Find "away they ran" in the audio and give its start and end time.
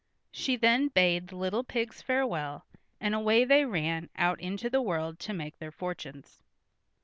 3.13-4.09